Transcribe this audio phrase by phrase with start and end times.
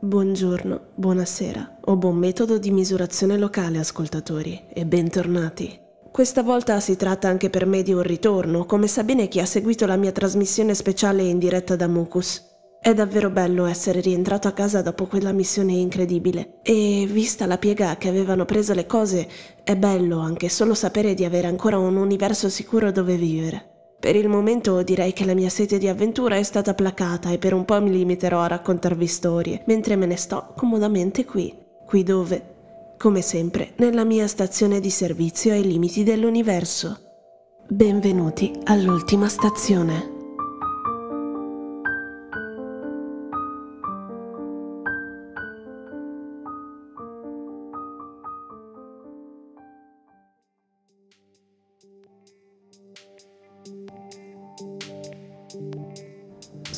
[0.00, 5.80] Buongiorno, buonasera o buon metodo di misurazione locale, ascoltatori, e bentornati.
[6.10, 9.46] Questa volta si tratta anche per me di un ritorno, come sa bene chi ha
[9.46, 12.42] seguito la mia trasmissione speciale in diretta da Mucus.
[12.80, 17.96] È davvero bello essere rientrato a casa dopo quella missione incredibile e, vista la piega
[17.96, 19.26] che avevano preso le cose,
[19.62, 23.73] è bello anche solo sapere di avere ancora un universo sicuro dove vivere.
[24.04, 27.54] Per il momento direi che la mia sete di avventura è stata placata e per
[27.54, 31.56] un po' mi limiterò a raccontarvi storie, mentre me ne sto comodamente qui.
[31.86, 32.96] Qui dove?
[32.98, 36.98] Come sempre, nella mia stazione di servizio ai limiti dell'universo.
[37.66, 40.13] Benvenuti all'ultima stazione.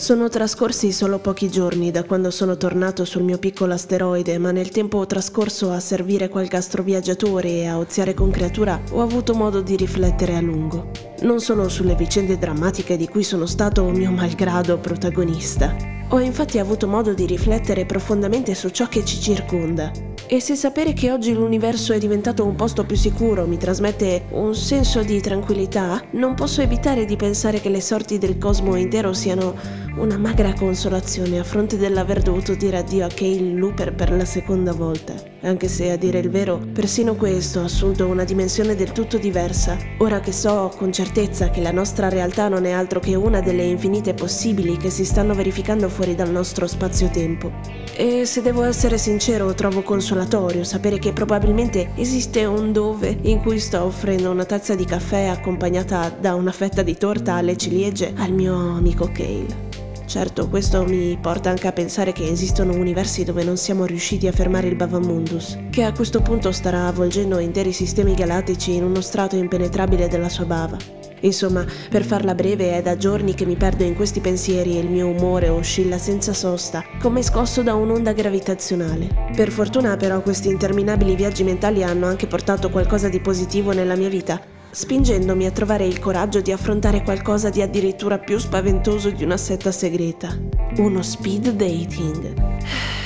[0.07, 4.69] Sono trascorsi solo pochi giorni da quando sono tornato sul mio piccolo asteroide, ma nel
[4.69, 9.75] tempo trascorso a servire qualche astroviaggiatore e a oziare con creatura ho avuto modo di
[9.75, 10.93] riflettere a lungo.
[11.23, 15.96] Non solo sulle vicende drammatiche di cui sono stato mio malgrado protagonista.
[16.11, 19.91] Ho infatti avuto modo di riflettere profondamente su ciò che ci circonda.
[20.29, 24.55] E se sapere che oggi l'universo è diventato un posto più sicuro mi trasmette un
[24.55, 29.55] senso di tranquillità, non posso evitare di pensare che le sorti del cosmo intero siano
[29.97, 34.73] una magra consolazione a fronte dell'aver dovuto dire addio a Kale Looper per la seconda
[34.73, 35.15] volta,
[35.47, 39.77] anche se a dire il vero, persino questo ha assunto una dimensione del tutto diversa,
[39.99, 43.63] ora che so con certezza che la nostra realtà non è altro che una delle
[43.63, 47.53] infinite possibili che si stanno verificando fuori dal nostro spazio-tempo.
[47.95, 53.59] E se devo essere sincero, trovo consolatorio sapere che probabilmente esiste un dove in cui
[53.59, 58.33] sto offrendo una tazza di caffè accompagnata da una fetta di torta alle ciliegie al
[58.33, 59.66] mio amico Kale.
[60.07, 64.33] Certo, questo mi porta anche a pensare che esistono universi dove non siamo riusciti a
[64.33, 69.35] fermare il Bavamundus, che a questo punto starà avvolgendo interi sistemi galattici in uno strato
[69.35, 70.77] impenetrabile della sua bava.
[71.21, 74.89] Insomma, per farla breve, è da giorni che mi perdo in questi pensieri e il
[74.89, 79.09] mio umore oscilla senza sosta, come scosso da un'onda gravitazionale.
[79.35, 84.09] Per fortuna però questi interminabili viaggi mentali hanno anche portato qualcosa di positivo nella mia
[84.09, 84.41] vita,
[84.71, 89.73] spingendomi a trovare il coraggio di affrontare qualcosa di addirittura più spaventoso di una setta
[89.73, 90.37] segreta.
[90.79, 92.35] Uno speed dating.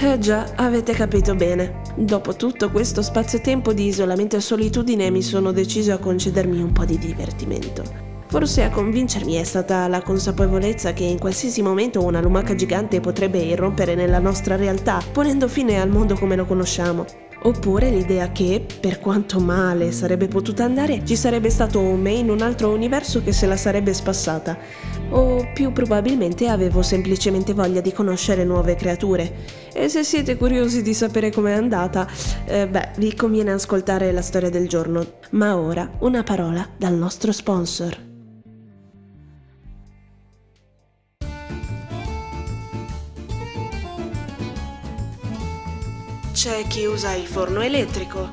[0.03, 1.82] Eh già, avete capito bene.
[1.97, 6.84] Dopo tutto questo spazio-tempo di isolamento e solitudine mi sono deciso a concedermi un po'
[6.84, 7.82] di divertimento.
[8.26, 13.38] Forse a convincermi è stata la consapevolezza che in qualsiasi momento una lumaca gigante potrebbe
[13.38, 17.04] irrompere nella nostra realtà, ponendo fine al mondo come lo conosciamo.
[17.42, 22.28] Oppure l'idea che, per quanto male sarebbe potuta andare, ci sarebbe stato un me in
[22.28, 24.58] un altro universo che se la sarebbe spassata.
[25.10, 29.32] O più probabilmente avevo semplicemente voglia di conoscere nuove creature.
[29.72, 32.06] E se siete curiosi di sapere com'è andata,
[32.44, 35.04] eh, beh, vi conviene ascoltare la storia del giorno.
[35.30, 38.09] Ma ora una parola dal nostro sponsor.
[46.42, 48.30] C'è chi usa il forno elettrico,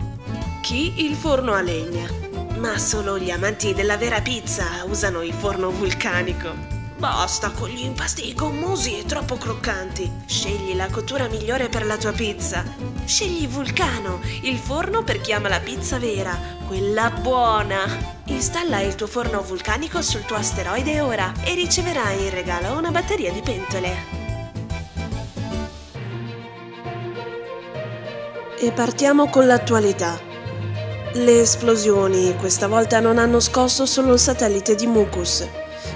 [0.62, 2.10] chi il forno a legna,
[2.56, 6.54] ma solo gli amanti della vera pizza usano il forno vulcanico.
[6.96, 10.10] Basta con gli impasti gommosi e troppo croccanti.
[10.26, 12.64] Scegli la cottura migliore per la tua pizza.
[13.04, 18.16] Scegli Vulcano, il forno per chi ama la pizza vera, quella buona.
[18.28, 23.34] Installa il tuo forno vulcanico sul tuo asteroide ora e riceverai in regalo una batteria
[23.34, 24.17] di pentole.
[28.60, 30.20] E partiamo con l'attualità.
[31.14, 35.48] Le esplosioni questa volta non hanno scosso solo il satellite di Mucus.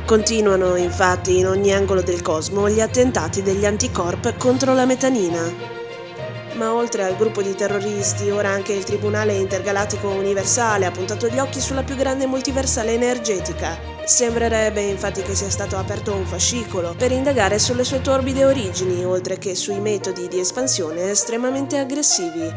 [0.05, 5.71] Continuano infatti in ogni angolo del cosmo gli attentati degli anticorp contro la metanina.
[6.61, 11.39] Ma oltre al gruppo di terroristi, ora anche il Tribunale Intergalattico Universale ha puntato gli
[11.39, 17.11] occhi sulla più grande multiversale energetica, Sembrerebbe infatti che sia stato aperto un fascicolo per
[17.11, 22.47] indagare sulle sue torbide origini, oltre che sui metodi di espansione estremamente aggressivi.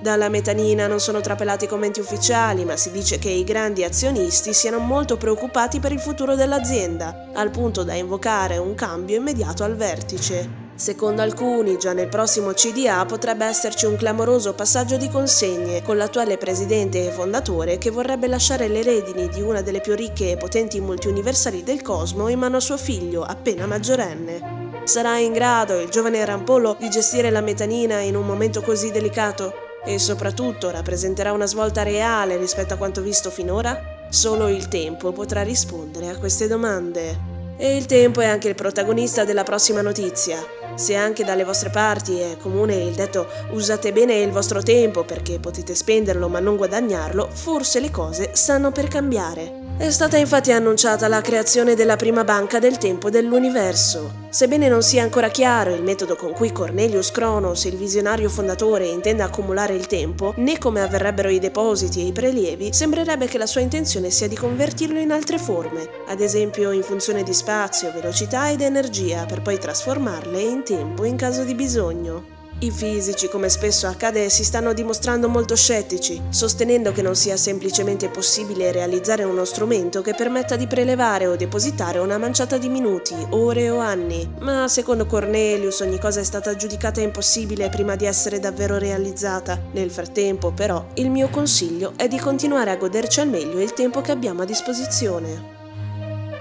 [0.00, 4.78] Dalla metanina non sono trapelati commenti ufficiali, ma si dice che i grandi azionisti siano
[4.78, 10.67] molto preoccupati per il futuro dell'azienda, al punto da invocare un cambio immediato al vertice.
[10.78, 16.38] Secondo alcuni, già nel prossimo CDA potrebbe esserci un clamoroso passaggio di consegne con l'attuale
[16.38, 20.80] presidente e fondatore che vorrebbe lasciare le redini di una delle più ricche e potenti
[20.80, 24.82] multiuniversali del cosmo in mano a suo figlio, appena maggiorenne.
[24.84, 29.54] Sarà in grado il giovane rampollo di gestire la metanina in un momento così delicato?
[29.84, 34.06] E soprattutto rappresenterà una svolta reale rispetto a quanto visto finora?
[34.10, 37.36] Solo il tempo potrà rispondere a queste domande.
[37.56, 40.38] E il tempo è anche il protagonista della prossima notizia.
[40.78, 45.40] Se anche dalle vostre parti è comune il detto usate bene il vostro tempo perché
[45.40, 49.67] potete spenderlo ma non guadagnarlo, forse le cose stanno per cambiare.
[49.78, 54.26] È stata infatti annunciata la creazione della prima banca del tempo dell'universo.
[54.28, 59.22] Sebbene non sia ancora chiaro il metodo con cui Cornelius Cronos, il visionario fondatore, intenda
[59.22, 63.60] accumulare il tempo, né come avverrebbero i depositi e i prelievi, sembrerebbe che la sua
[63.60, 68.62] intenzione sia di convertirlo in altre forme, ad esempio in funzione di spazio, velocità ed
[68.62, 72.37] energia, per poi trasformarle in tempo in caso di bisogno.
[72.60, 78.08] I fisici, come spesso accade, si stanno dimostrando molto scettici, sostenendo che non sia semplicemente
[78.08, 83.70] possibile realizzare uno strumento che permetta di prelevare o depositare una manciata di minuti, ore
[83.70, 84.28] o anni.
[84.40, 89.60] Ma secondo Cornelius ogni cosa è stata giudicata impossibile prima di essere davvero realizzata.
[89.70, 94.00] Nel frattempo, però, il mio consiglio è di continuare a goderci al meglio il tempo
[94.00, 95.57] che abbiamo a disposizione.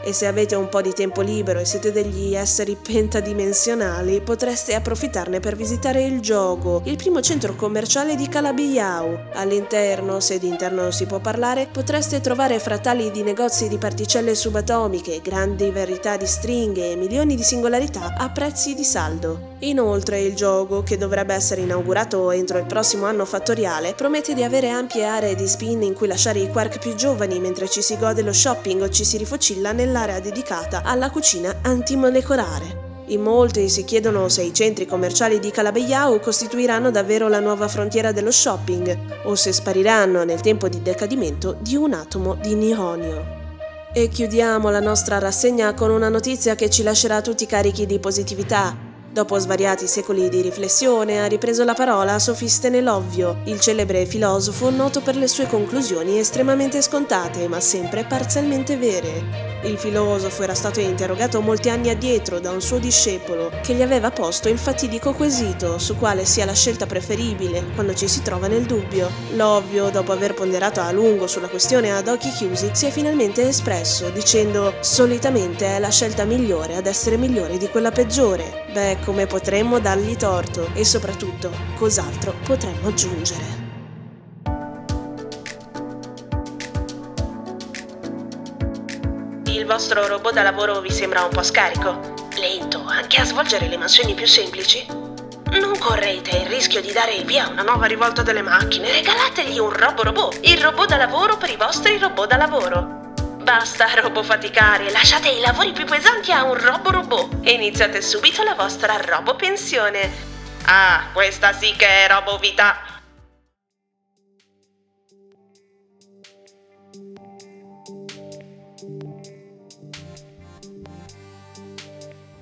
[0.08, 5.42] E se avete un po' di tempo libero e siete degli esseri pentadimensionali, potreste approfittarne
[5.42, 9.32] per visitare il gioco, il primo centro commerciale di Calabiao.
[9.34, 15.20] All'interno, se di interno si può parlare, potreste trovare frattali di negozi di particelle subatomiche,
[15.22, 19.56] grandi varietà di stringhe e milioni di singolarità a prezzi di saldo.
[19.62, 24.70] Inoltre il gioco, che dovrebbe essere inaugurato entro il prossimo anno fattoriale, promette di avere
[24.70, 28.22] ampie aree di spin in cui lasciare i quark più giovani mentre ci si gode
[28.22, 32.86] lo shopping o ci si rifocilla nell'area dedicata alla cucina antimolecolare.
[33.08, 38.12] In molti si chiedono se i centri commerciali di Calabeiao costituiranno davvero la nuova frontiera
[38.12, 43.36] dello shopping o se spariranno nel tempo di decadimento di un atomo di nihonio.
[43.92, 48.87] E chiudiamo la nostra rassegna con una notizia che ci lascerà tutti carichi di positività
[49.18, 55.02] Dopo svariati secoli di riflessione ha ripreso la parola Sofistene Lovio, il celebre filosofo noto
[55.02, 59.48] per le sue conclusioni estremamente scontate ma sempre parzialmente vere.
[59.64, 64.12] Il filosofo era stato interrogato molti anni addietro da un suo discepolo che gli aveva
[64.12, 68.66] posto il fatidico quesito su quale sia la scelta preferibile quando ci si trova nel
[68.66, 69.10] dubbio.
[69.34, 74.12] L'ovvio, dopo aver ponderato a lungo sulla questione ad occhi chiusi, si è finalmente espresso
[74.12, 78.66] dicendo solitamente è la scelta migliore ad essere migliore di quella peggiore.
[78.72, 83.46] Beh, come potremmo dargli torto e soprattutto cos'altro potremmo aggiungere.
[89.46, 92.16] Il vostro robot da lavoro vi sembra un po' scarico?
[92.36, 94.86] Lento anche a svolgere le mansioni più semplici?
[95.52, 98.92] Non correte il rischio di dare il via a una nuova rivolta delle macchine.
[98.92, 102.97] Regalategli un robo robot, il robot da lavoro per i vostri robot da lavoro.
[103.48, 108.56] Basta robofaticare, lasciate i lavori più pesanti a un robo robot e iniziate subito la
[108.56, 110.12] vostra robo pensione.
[110.66, 112.76] Ah, questa sì che è robo vita.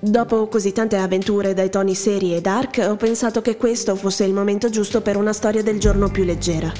[0.00, 4.32] Dopo così tante avventure dai toni seri e dark, ho pensato che questo fosse il
[4.32, 6.72] momento giusto per una storia del giorno più leggera.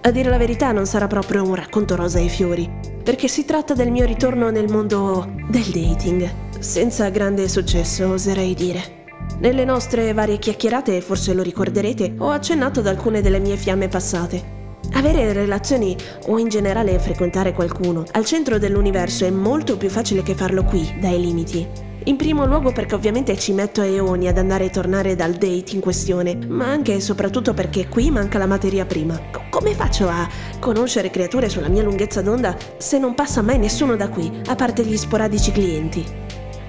[0.00, 3.72] A dire la verità non sarà proprio un racconto rosa e fiori, perché si tratta
[3.72, 9.06] del mio ritorno nel mondo del dating, senza grande successo oserei dire.
[9.38, 14.76] Nelle nostre varie chiacchierate, forse lo ricorderete, ho accennato ad alcune delle mie fiamme passate.
[14.92, 15.96] Avere relazioni
[16.26, 20.98] o in generale frequentare qualcuno al centro dell'universo è molto più facile che farlo qui,
[21.00, 21.87] dai limiti.
[22.04, 25.80] In primo luogo perché ovviamente ci metto eoni ad andare e tornare dal date in
[25.80, 29.18] questione, ma anche e soprattutto perché qui manca la materia prima.
[29.30, 30.26] C- come faccio a
[30.58, 34.84] conoscere creature sulla mia lunghezza d'onda se non passa mai nessuno da qui, a parte
[34.84, 36.04] gli sporadici clienti?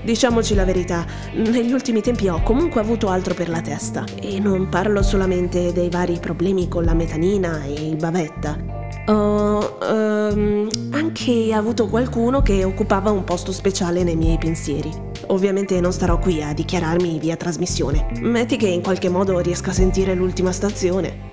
[0.04, 4.04] Diciamoci la verità, negli ultimi tempi ho comunque avuto altro per la testa.
[4.20, 8.79] E non parlo solamente dei vari problemi con la metanina e il bavetta
[9.14, 14.92] um, anche avuto qualcuno che occupava un posto speciale nei miei pensieri.
[15.28, 18.08] Ovviamente non starò qui a dichiararmi via trasmissione.
[18.20, 21.28] Metti che in qualche modo riesca a sentire l'ultima stazione.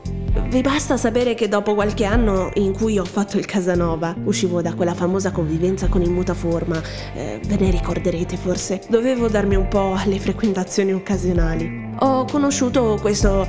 [0.49, 4.75] Vi basta sapere che dopo qualche anno in cui ho fatto il Casanova, uscivo da
[4.75, 6.81] quella famosa convivenza con il mutaforma,
[7.15, 11.95] eh, ve ne ricorderete forse, dovevo darmi un po' alle frequentazioni occasionali.
[12.01, 13.47] Ho conosciuto questo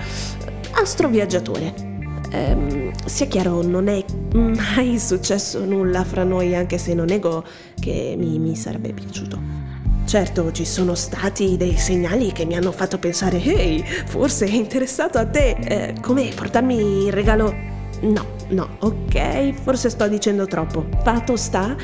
[0.72, 1.96] astroviaggiatore
[2.31, 4.03] ehm, sia chiaro, non è
[4.34, 7.43] mai successo nulla fra noi, anche se non nego
[7.79, 9.57] che mi, mi sarebbe piaciuto.
[10.05, 15.17] Certo, ci sono stati dei segnali che mi hanno fatto pensare, ehi, forse è interessato
[15.17, 17.53] a te, eh, come portarmi il regalo?
[18.01, 20.86] No, no, ok, forse sto dicendo troppo.
[21.03, 21.75] Fatto sta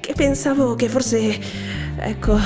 [0.00, 1.38] che pensavo che forse,
[1.98, 2.38] ecco,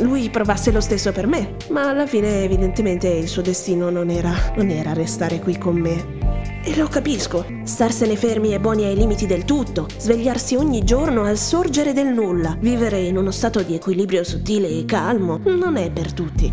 [0.00, 4.52] lui provasse lo stesso per me, ma alla fine evidentemente il suo destino non era,
[4.56, 6.17] non era restare qui con me
[6.68, 7.46] E lo capisco.
[7.62, 12.58] Starsene fermi e buoni ai limiti del tutto, svegliarsi ogni giorno al sorgere del nulla,
[12.60, 16.52] vivere in uno stato di equilibrio sottile e calmo, non è per tutti.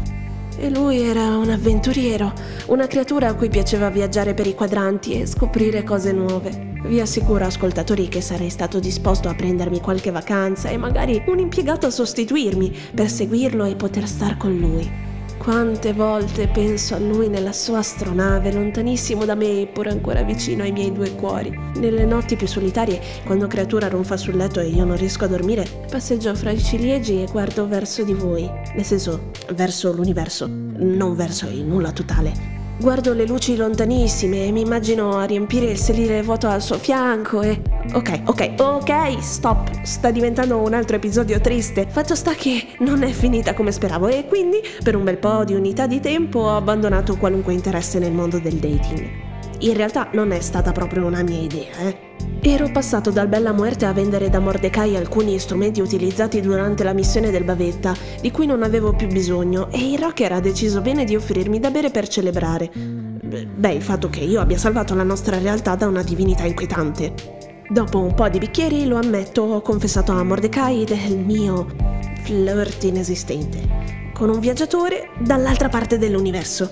[0.57, 2.31] E lui era un avventuriero,
[2.67, 6.75] una creatura a cui piaceva viaggiare per i quadranti e scoprire cose nuove.
[6.85, 11.87] Vi assicuro, ascoltatori, che sarei stato disposto a prendermi qualche vacanza e magari un impiegato
[11.87, 15.04] a sostituirmi per seguirlo e poter star con lui.
[15.45, 20.71] Quante volte penso a lui nella sua astronave, lontanissimo da me eppure ancora vicino ai
[20.71, 21.55] miei due cuori.
[21.75, 25.85] Nelle notti più solitarie, quando creatura ronfa sul letto e io non riesco a dormire,
[25.87, 28.49] passeggio fra i ciliegi e guardo verso di voi.
[28.73, 32.54] Nel senso, verso l'universo, non verso il nulla totale.
[32.77, 37.41] Guardo le luci lontanissime e mi immagino a riempire il sedile vuoto al suo fianco
[37.41, 37.61] e...
[37.93, 39.83] Ok, ok, ok, stop.
[39.83, 41.87] Sta diventando un altro episodio triste.
[41.89, 45.53] Fatto sta che non è finita come speravo e quindi per un bel po' di
[45.53, 49.09] unità di tempo ho abbandonato qualunque interesse nel mondo del dating.
[49.59, 51.97] In realtà non è stata proprio una mia idea, eh.
[52.47, 57.31] Ero passato dal Bella Muerte a vendere da Mordecai alcuni strumenti utilizzati durante la missione
[57.31, 61.15] del Bavetta, di cui non avevo più bisogno, e il rocker ha deciso bene di
[61.15, 62.69] offrirmi da bere per celebrare.
[62.71, 67.13] Beh, il fatto che io abbia salvato la nostra realtà da una divinità inquietante.
[67.67, 71.65] Dopo un po' di bicchieri, lo ammetto, ho confessato a Mordecai del mio
[72.21, 76.71] flirt inesistente con un viaggiatore dall'altra parte dell'universo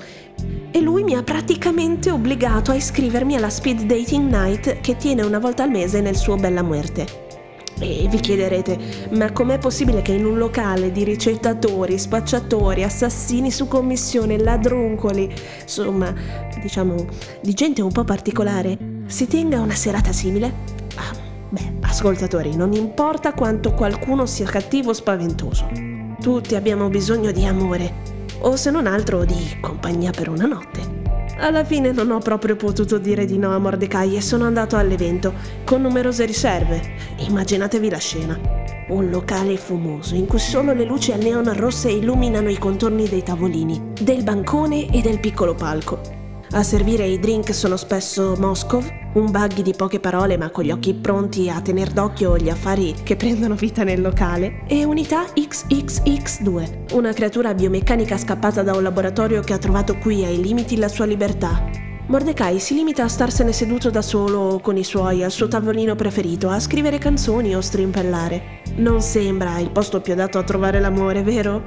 [0.72, 5.40] e lui mi ha praticamente obbligato a iscrivermi alla speed dating night che tiene una
[5.40, 7.22] volta al mese nel suo Bella Muerte.
[7.80, 13.68] E vi chiederete, ma com'è possibile che in un locale di ricettatori, spacciatori, assassini su
[13.68, 15.30] commissione, ladruncoli,
[15.62, 16.14] insomma,
[16.62, 17.06] diciamo,
[17.42, 20.54] di gente un po' particolare, si tenga una serata simile?
[20.96, 21.14] Ah,
[21.50, 25.93] beh, ascoltatori, non importa quanto qualcuno sia cattivo o spaventoso.
[26.24, 27.96] Tutti abbiamo bisogno di amore
[28.40, 30.80] o se non altro di compagnia per una notte.
[31.38, 35.34] Alla fine non ho proprio potuto dire di no a Mordecai e sono andato all'evento
[35.66, 36.82] con numerose riserve.
[37.18, 38.40] Immaginatevi la scena.
[38.88, 43.22] Un locale fumoso in cui solo le luci a neon rosse illuminano i contorni dei
[43.22, 46.23] tavolini, del bancone e del piccolo palco.
[46.56, 50.70] A servire i drink sono spesso Moscov, un buggy di poche parole ma con gli
[50.70, 56.94] occhi pronti a tener d'occhio gli affari che prendono vita nel locale, e Unità XXX2,
[56.94, 61.06] una creatura biomeccanica scappata da un laboratorio che ha trovato qui ai limiti la sua
[61.06, 61.68] libertà.
[62.06, 66.50] Mordecai si limita a starsene seduto da solo con i suoi al suo tavolino preferito,
[66.50, 68.62] a scrivere canzoni o strimpellare.
[68.76, 71.64] Non sembra il posto più adatto a trovare l'amore, vero?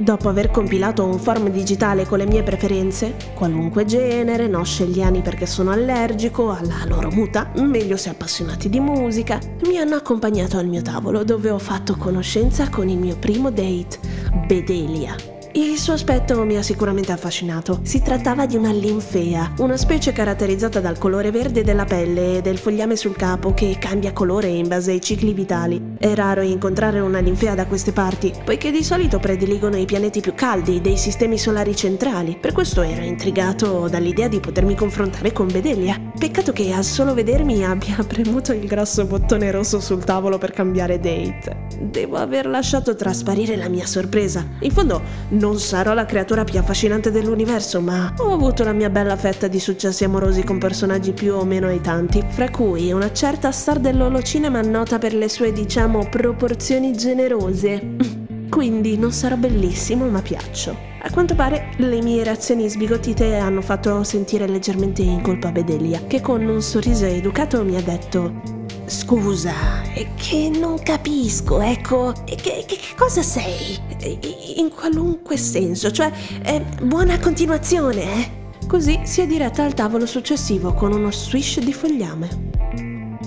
[0.00, 5.44] Dopo aver compilato un form digitale con le mie preferenze, qualunque genere, no scegliani perché
[5.44, 10.82] sono allergico alla loro muta, meglio se appassionati di musica, mi hanno accompagnato al mio
[10.82, 13.98] tavolo dove ho fatto conoscenza con il mio primo date,
[14.46, 15.37] Bedelia.
[15.52, 17.80] Il suo aspetto mi ha sicuramente affascinato.
[17.82, 22.58] Si trattava di una linfea, una specie caratterizzata dal colore verde della pelle e del
[22.58, 25.94] fogliame sul capo che cambia colore in base ai cicli vitali.
[25.98, 30.34] È raro incontrare una linfea da queste parti, poiché di solito prediligono i pianeti più
[30.34, 32.36] caldi dei sistemi solari centrali.
[32.38, 36.07] Per questo ero intrigato dall'idea di potermi confrontare con Bedelia.
[36.18, 40.98] Peccato che al solo vedermi abbia premuto il grosso bottone rosso sul tavolo per cambiare
[40.98, 41.66] date.
[41.80, 44.44] Devo aver lasciato trasparire la mia sorpresa.
[44.60, 49.14] In fondo, non sarò la creatura più affascinante dell'universo, ma ho avuto la mia bella
[49.16, 53.78] fetta di successi amorosi con personaggi più o meno aitanti, fra cui una certa star
[53.78, 57.94] dell'Holocinema nota per le sue, diciamo, proporzioni generose.
[58.50, 60.87] Quindi non sarò bellissimo, ma piaccio.
[61.00, 66.20] A quanto pare le mie reazioni sbigottite hanno fatto sentire leggermente in colpa Bedelia, che
[66.20, 72.64] con un sorriso educato mi ha detto Scusa, è che non capisco, ecco, che, che,
[72.66, 73.78] che cosa sei?
[74.56, 76.10] In qualunque senso, cioè,
[76.42, 78.66] eh, buona continuazione, eh?
[78.66, 82.46] Così si è diretta al tavolo successivo con uno swish di fogliame.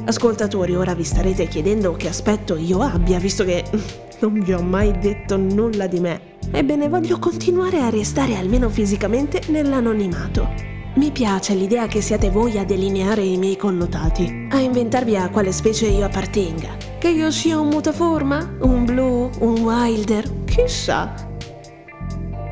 [0.06, 3.64] Ascoltatori, ora vi starete chiedendo che aspetto io abbia, visto che
[4.20, 6.31] non vi ho mai detto nulla di me.
[6.50, 10.50] Ebbene, voglio continuare a restare almeno fisicamente nell'anonimato.
[10.96, 15.52] Mi piace l'idea che siate voi a delineare i miei connotati, a inventarvi a quale
[15.52, 16.76] specie io appartenga.
[17.00, 18.58] Che io sia un mutaforma?
[18.62, 19.30] Un blu?
[19.40, 20.44] Un wilder?
[20.46, 21.31] Chissà.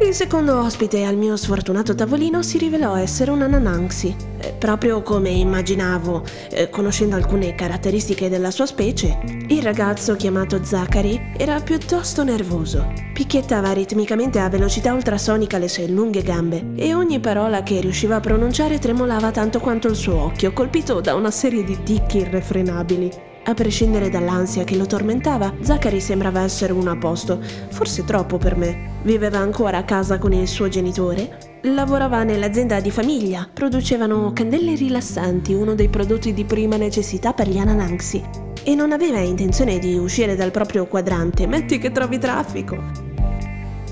[0.02, 4.16] Il secondo ospite al mio sfortunato tavolino si rivelò essere una Nananxi.
[4.40, 11.34] Eh, proprio come immaginavo, eh, conoscendo alcune caratteristiche della sua specie, il ragazzo chiamato Zachary
[11.38, 12.94] era piuttosto nervoso.
[13.14, 18.22] Picchiettava ritmicamente a velocità ultrasonica le sue lunghe gambe e ogni parola che riusciva a
[18.22, 23.29] pronunciare tremolava tanto quanto il suo occhio, colpito da una serie di ticchi irrefrenabili.
[23.50, 28.56] A prescindere dall'ansia che lo tormentava, Zachary sembrava essere uno a posto, forse troppo per
[28.56, 29.00] me.
[29.02, 35.56] Viveva ancora a casa con il suo genitore, lavorava nell'azienda di famiglia, producevano candele rilassanti,
[35.56, 38.24] uno dei prodotti di prima necessità per gli anananxi,
[38.64, 43.09] e non aveva intenzione di uscire dal proprio quadrante, metti che trovi traffico.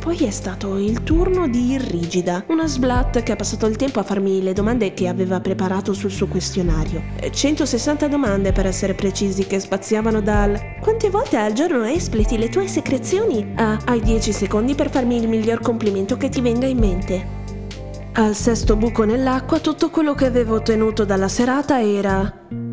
[0.08, 4.04] Poi è stato il turno di Irrigida, una sblat che ha passato il tempo a
[4.04, 7.02] farmi le domande che aveva preparato sul suo questionario.
[7.30, 12.70] 160 domande per essere precisi che spaziavano dal quante volte al giorno espleti le tue
[12.70, 17.28] secrezioni a hai 10 secondi per farmi il miglior complimento che ti venga in mente.
[18.14, 22.67] Al sesto buco nell'acqua tutto quello che avevo ottenuto dalla serata era 1.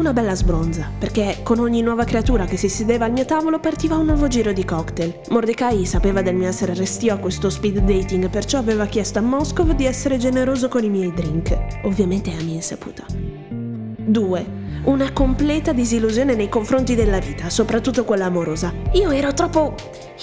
[0.00, 3.96] Una bella sbronza, perché con ogni nuova creatura che si sedeva al mio tavolo partiva
[3.96, 5.20] un nuovo giro di cocktail.
[5.28, 9.70] Mordecai sapeva del mio essere restio a questo speed dating, perciò aveva chiesto a Moscow
[9.74, 13.04] di essere generoso con i miei drink, ovviamente a mia insaputa.
[13.08, 14.46] 2.
[14.84, 18.72] Una completa disillusione nei confronti della vita, soprattutto quella amorosa.
[18.92, 19.74] Io ero troppo...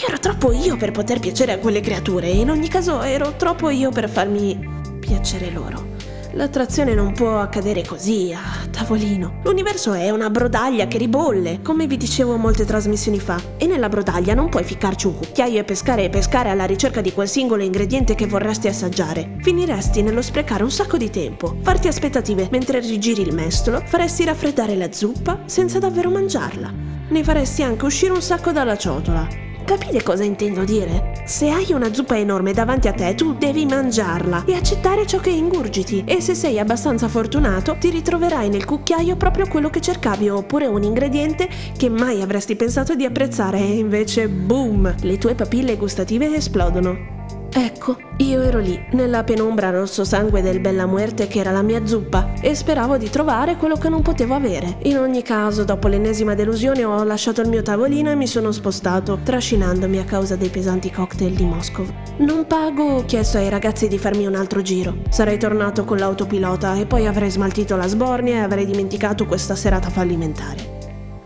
[0.01, 3.36] Io ero troppo io per poter piacere a quelle creature e in ogni caso ero
[3.38, 4.57] troppo io per farmi
[5.00, 5.97] piacere loro.
[6.34, 9.39] L'attrazione non può accadere così, a tavolino.
[9.43, 13.39] L'universo è una brodaglia che ribolle, come vi dicevo molte trasmissioni fa.
[13.57, 17.13] E nella brodaglia non puoi ficcarci un cucchiaio e pescare e pescare alla ricerca di
[17.13, 19.38] quel singolo ingrediente che vorresti assaggiare.
[19.41, 24.75] Finiresti nello sprecare un sacco di tempo, farti aspettative mentre rigiri il mestolo, faresti raffreddare
[24.75, 26.72] la zuppa senza davvero mangiarla.
[27.10, 29.47] Ne faresti anche uscire un sacco dalla ciotola.
[29.67, 31.24] Capite cosa intendo dire?
[31.25, 35.29] Se hai una zuppa enorme davanti a te, tu devi mangiarla e accettare ciò che
[35.29, 36.05] ingurgiti.
[36.07, 40.83] E se sei abbastanza fortunato, ti ritroverai nel cucchiaio proprio quello che cercavi, oppure un
[40.83, 47.16] ingrediente che mai avresti pensato di apprezzare e invece, boom, le tue papille gustative esplodono.
[47.59, 51.87] Ecco, io ero lì, nella penombra rosso sangue del Bella Muerte che era la mia
[51.87, 54.77] zuppa, e speravo di trovare quello che non potevo avere.
[54.83, 59.21] In ogni caso, dopo l'ennesima delusione ho lasciato il mio tavolino e mi sono spostato,
[59.23, 61.83] trascinandomi a causa dei pesanti cocktail di Moscow.
[62.17, 64.97] Non pago, ho chiesto ai ragazzi di farmi un altro giro.
[65.09, 69.89] Sarei tornato con l'autopilota e poi avrei smaltito la sbornia e avrei dimenticato questa serata
[69.89, 70.76] fallimentare.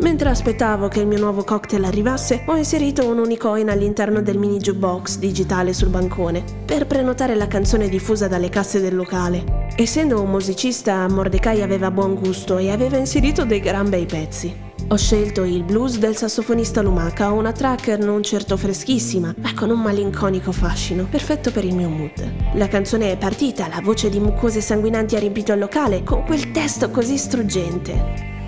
[0.01, 4.57] Mentre aspettavo che il mio nuovo cocktail arrivasse, ho inserito un unicoin all'interno del mini
[4.57, 9.67] jukebox digitale sul bancone per prenotare la canzone diffusa dalle casse del locale.
[9.75, 14.69] Essendo un musicista, Mordecai aveva buon gusto e aveva inserito dei gran bei pezzi.
[14.87, 19.81] Ho scelto il blues del sassofonista Lumaca, una track non certo freschissima, ma con un
[19.81, 22.55] malinconico fascino, perfetto per il mio mood.
[22.55, 26.51] La canzone è partita, la voce di mucose sanguinanti ha riempito il locale, con quel
[26.51, 28.40] testo così struggente.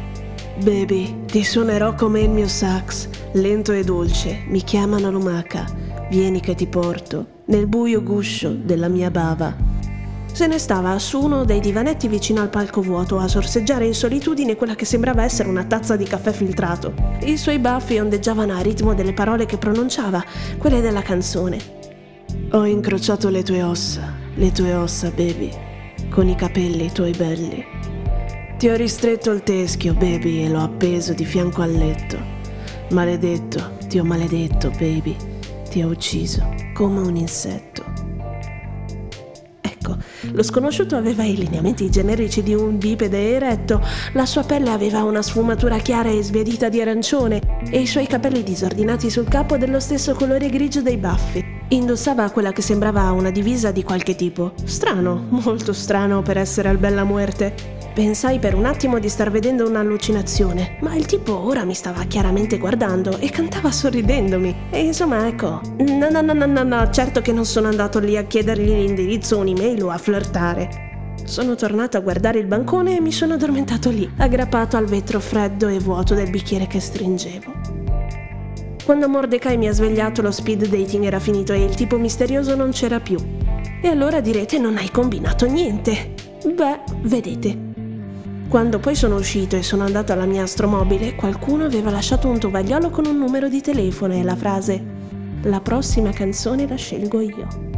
[0.61, 5.65] Baby, ti suonerò come il mio sax, lento e dolce, mi chiamano lumaca,
[6.09, 9.55] vieni che ti porto, nel buio guscio della mia bava.
[10.31, 14.55] Se ne stava su uno dei divanetti vicino al palco vuoto a sorseggiare in solitudine
[14.55, 16.93] quella che sembrava essere una tazza di caffè filtrato.
[17.21, 20.23] I suoi baffi ondeggiavano a ritmo delle parole che pronunciava,
[20.59, 21.57] quelle della canzone.
[22.51, 25.49] Ho incrociato le tue ossa, le tue ossa, baby,
[26.09, 27.92] con i capelli tuoi belli.
[28.63, 32.17] Ti ho ristretto il teschio, baby, e l'ho appeso di fianco al letto.
[32.91, 35.17] Maledetto, ti ho maledetto, baby.
[35.69, 37.83] Ti ho ucciso come un insetto.
[39.59, 39.97] Ecco,
[40.31, 45.21] lo sconosciuto aveva i lineamenti generici di un bipede eretto, la sua pelle aveva una
[45.21, 50.13] sfumatura chiara e sbiadita di arancione e i suoi capelli disordinati sul capo dello stesso
[50.13, 51.52] colore grigio dei baffi.
[51.69, 54.53] Indossava quella che sembrava una divisa di qualche tipo.
[54.63, 57.81] Strano, molto strano per essere al Bella Muerte.
[57.93, 62.57] Pensai per un attimo di star vedendo un'allucinazione, ma il tipo ora mi stava chiaramente
[62.57, 64.67] guardando e cantava sorridendomi.
[64.71, 68.17] E insomma, ecco, no, no, no, no, no, no, certo che non sono andato lì
[68.17, 70.91] a chiedergli l'indirizzo un'email o a flirtare.
[71.23, 75.67] Sono tornato a guardare il bancone e mi sono addormentato lì, aggrappato al vetro freddo
[75.67, 77.82] e vuoto del bicchiere che stringevo.
[78.85, 82.71] Quando Mordecai mi ha svegliato lo speed dating era finito e il tipo misterioso non
[82.71, 83.17] c'era più.
[83.81, 86.13] E allora direte non hai combinato niente.
[86.45, 87.57] Beh, vedete,
[88.49, 92.89] quando poi sono uscito e sono andato alla mia astromobile, qualcuno aveva lasciato un tovagliolo
[92.89, 94.83] con un numero di telefono e la frase
[95.43, 97.72] La prossima canzone la scelgo io.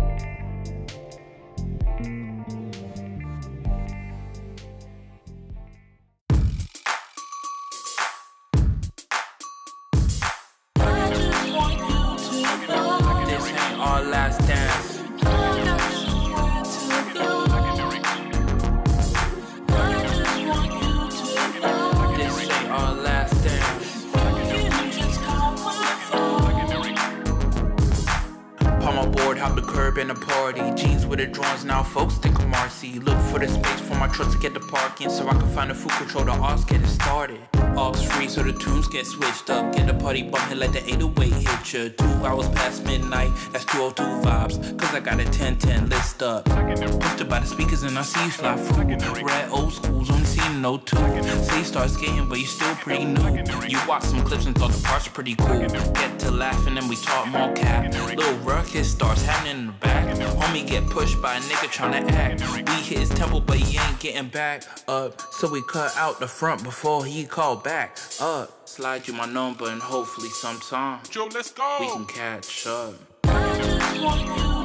[31.16, 33.04] With the drawings, now folks think I'm RC.
[33.04, 35.70] Look for the space for my truck to get the parking so I can find
[35.70, 37.40] the food control the arts get it started.
[37.78, 39.74] Aux free so the tunes get switched up.
[39.74, 41.90] Get the party bumping like the 808 hit ya.
[41.98, 44.78] Two hours past midnight, that's 202 vibes.
[44.78, 46.46] Cause I got a 1010 list up.
[46.46, 48.86] Posted by the speakers and I see you fly through.
[49.24, 50.98] Red old schools, only seen no two.
[50.98, 53.24] Say you start skating, but you still pretty new.
[53.68, 55.60] You watch some clips and thought the parts pretty cool.
[55.60, 57.94] Get to laughing and we talk more cap.
[57.94, 60.06] Little ruckus starts happening in the back.
[60.40, 62.42] Homie get pushed by a nigga tryna act.
[62.68, 65.22] We hit his temple, but he ain't getting back up.
[65.34, 68.68] So we cut out the front before he called back up.
[68.68, 71.78] Slide you my number and hopefully sometime Joe, let's go.
[71.80, 74.65] we can catch up.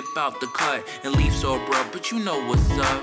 [0.00, 3.02] Dip out the cut and leave so abrupt, but you know what's up.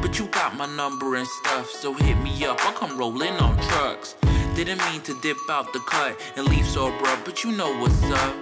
[0.00, 2.64] But you got my number and stuff, so hit me up.
[2.64, 4.14] I'll come rolling on trucks.
[4.54, 8.02] Didn't mean to dip out the cut and leave so abrupt, but you know what's
[8.04, 8.34] up.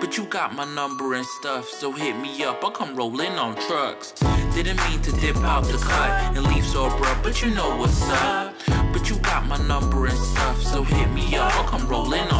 [0.00, 2.64] But you got my number and stuff, so hit me up.
[2.64, 4.12] I'll come rolling on trucks.
[4.54, 8.02] Didn't mean to dip out the cut and leave so abrupt, but you know what's
[8.08, 8.54] up.
[8.92, 11.54] But you got my number and stuff, so hit me up.
[11.56, 12.35] I'll come rolling on.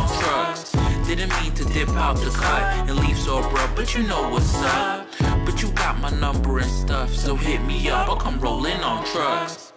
[1.07, 4.57] Didn't mean to dip out the cut and leave so abrupt, but you know what's
[4.57, 5.07] up.
[5.45, 8.09] But you got my number and stuff, so hit me up.
[8.09, 9.73] I'll come rolling on trucks.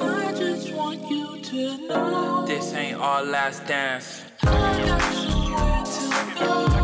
[0.00, 4.22] I just want you to know This ain't our last dance.
[4.42, 6.77] I got somewhere to go.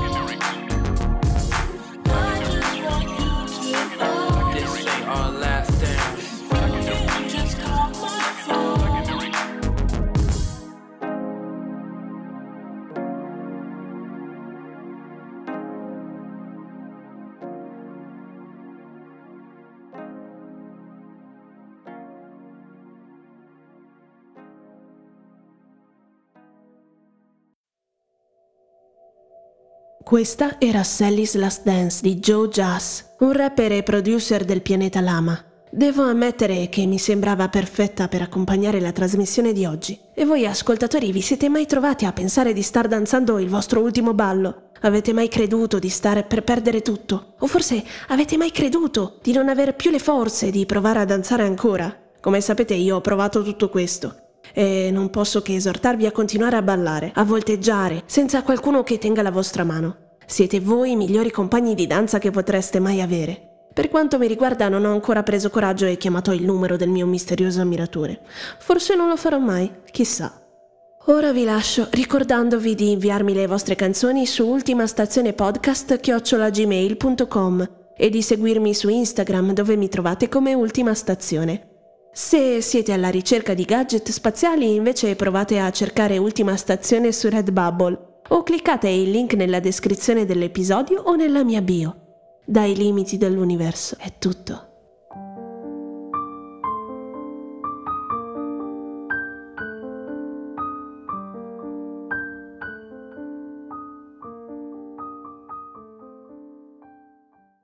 [30.05, 35.43] Questa era Sally's Last Dance di Joe Jazz, un rapper e producer del pianeta Lama.
[35.71, 39.99] Devo ammettere che mi sembrava perfetta per accompagnare la trasmissione di oggi.
[40.13, 44.13] E voi ascoltatori vi siete mai trovati a pensare di star danzando il vostro ultimo
[44.13, 44.73] ballo?
[44.83, 47.37] Avete mai creduto di stare per perdere tutto?
[47.39, 51.45] O forse avete mai creduto di non aver più le forze di provare a danzare
[51.45, 51.99] ancora?
[52.21, 56.63] Come sapete io ho provato tutto questo e non posso che esortarvi a continuare a
[56.63, 60.17] ballare, a volteggiare, senza qualcuno che tenga la vostra mano.
[60.27, 63.69] Siete voi i migliori compagni di danza che potreste mai avere.
[63.75, 67.07] Per quanto mi riguarda non ho ancora preso coraggio e chiamato il numero del mio
[67.07, 68.21] misterioso ammiratore.
[68.59, 70.41] Forse non lo farò mai, chissà.
[71.07, 78.73] Ora vi lascio ricordandovi di inviarmi le vostre canzoni su ultimastazionepodcast chiocciolagmail.com e di seguirmi
[78.73, 81.74] su Instagram dove mi trovate come Ultima Stazione.
[82.17, 88.21] Se siete alla ricerca di gadget spaziali, invece provate a cercare Ultima Stazione su Redbubble
[88.29, 92.37] o cliccate il link nella descrizione dell'episodio o nella mia bio.
[92.47, 94.74] Dai limiti dell'universo è tutto.